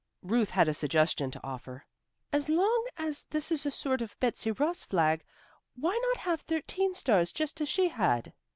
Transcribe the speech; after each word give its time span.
Ruth 0.23 0.49
had 0.49 0.67
a 0.67 0.73
suggestion 0.73 1.29
to 1.29 1.43
offer. 1.43 1.85
"As 2.33 2.49
long 2.49 2.87
as 2.97 3.25
this 3.29 3.51
is 3.51 3.67
a 3.67 3.69
sort 3.69 4.01
of 4.01 4.19
Betsy 4.19 4.49
Ross 4.51 4.83
flag, 4.83 5.23
why 5.75 5.95
not 6.09 6.23
have 6.23 6.41
thirteen 6.41 6.95
stars, 6.95 7.31
just 7.31 7.61
as 7.61 7.69
she 7.69 7.89
had?" 7.89 8.33